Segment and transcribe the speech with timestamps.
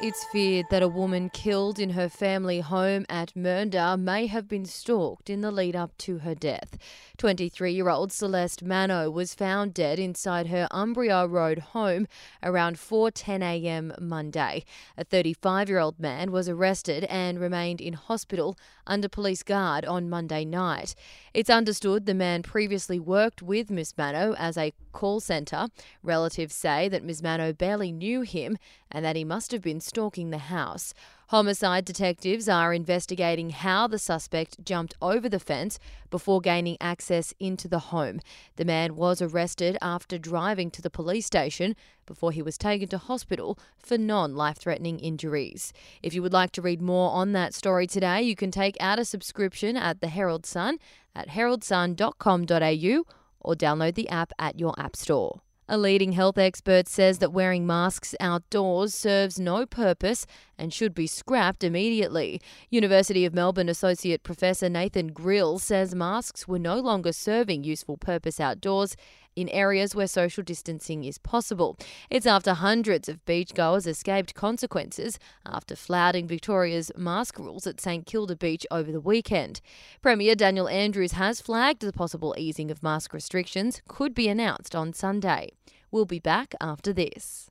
[0.00, 4.64] It's feared that a woman killed in her family home at Mernda may have been
[4.64, 6.78] stalked in the lead up to her death.
[7.16, 12.06] 23 year old Celeste Manno was found dead inside her Umbria Road home
[12.44, 14.64] around 4.10am Monday.
[14.96, 20.08] A 35 year old man was arrested and remained in hospital under police guard on
[20.08, 20.94] Monday night.
[21.34, 25.66] It's understood the man previously worked with Miss Manno as a call centre.
[26.04, 27.20] Relatives say that Ms.
[27.20, 28.58] Manno barely knew him
[28.90, 30.94] and that he must have been stalking the house.
[31.28, 35.78] Homicide detectives are investigating how the suspect jumped over the fence
[36.10, 38.20] before gaining access into the home.
[38.56, 42.98] The man was arrested after driving to the police station before he was taken to
[42.98, 45.72] hospital for non life threatening injuries.
[46.02, 48.98] If you would like to read more on that story today, you can take out
[48.98, 50.78] a subscription at the Herald Sun
[51.14, 53.04] at heraldsun.com.au
[53.40, 55.42] or download the app at your app store.
[55.70, 60.26] A leading health expert says that wearing masks outdoors serves no purpose
[60.58, 62.40] and should be scrapped immediately.
[62.70, 68.40] University of Melbourne Associate Professor Nathan Grills says masks were no longer serving useful purpose
[68.40, 68.96] outdoors
[69.38, 71.76] in areas where social distancing is possible.
[72.10, 78.34] It's after hundreds of beachgoers escaped consequences after flouting Victoria's mask rules at St Kilda
[78.34, 79.60] Beach over the weekend.
[80.02, 84.92] Premier Daniel Andrews has flagged the possible easing of mask restrictions could be announced on
[84.92, 85.50] Sunday.
[85.92, 87.50] We'll be back after this.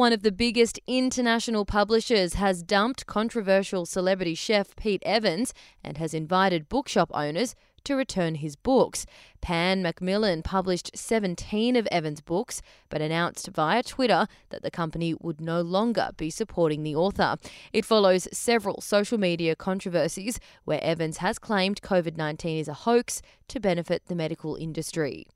[0.00, 5.52] One of the biggest international publishers has dumped controversial celebrity chef Pete Evans
[5.84, 9.04] and has invited bookshop owners to return his books.
[9.42, 15.38] Pan Macmillan published 17 of Evans' books, but announced via Twitter that the company would
[15.38, 17.36] no longer be supporting the author.
[17.70, 23.20] It follows several social media controversies where Evans has claimed COVID 19 is a hoax
[23.48, 25.26] to benefit the medical industry.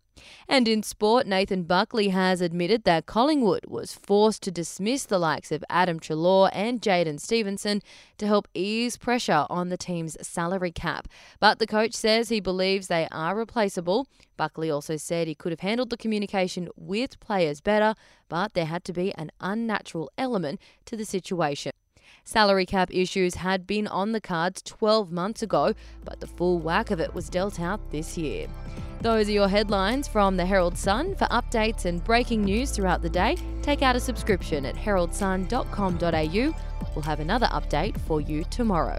[0.49, 5.51] And in sport, Nathan Buckley has admitted that Collingwood was forced to dismiss the likes
[5.51, 7.83] of Adam Treloar and Jaidyn Stephenson
[8.19, 11.09] to help ease pressure on the team's salary cap.
[11.41, 14.07] But the coach says he believes they are replaceable.
[14.37, 17.95] Buckley also said he could have handled the communication with players better,
[18.29, 21.73] but there had to be an unnatural element to the situation.
[22.25, 26.91] Salary cap issues had been on the cards 12 months ago, but the full whack
[26.91, 28.47] of it was dealt out this year.
[29.04, 31.15] Those are your headlines from the Herald Sun.
[31.16, 36.54] For updates and breaking news throughout the day, take out a subscription at heraldsun.com.au.
[36.94, 38.98] We'll have another update for you tomorrow.